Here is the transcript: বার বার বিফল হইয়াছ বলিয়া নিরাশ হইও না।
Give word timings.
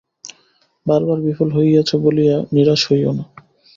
বার 0.85 1.01
বার 1.05 1.19
বিফল 1.21 1.49
হইয়াছ 1.55 1.89
বলিয়া 2.03 2.35
নিরাশ 2.53 2.81
হইও 2.89 3.11
না। 3.13 3.23